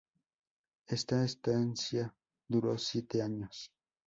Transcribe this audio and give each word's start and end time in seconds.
Esta 0.87 1.23
estancia 1.23 2.11
duró 2.47 2.75
siete 2.79 3.21
años. 3.21 3.71